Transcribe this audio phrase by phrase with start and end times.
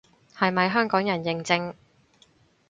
[0.35, 1.75] 係咪香港人認證